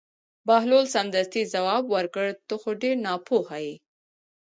[0.47, 3.75] بهلول سمدستي ځواب ورکړ: ته خو ډېر ناپوهه یې.